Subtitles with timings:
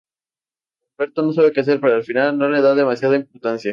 [0.97, 3.69] Alberto no sabe que hacer pero al final no le da demasiada importancia.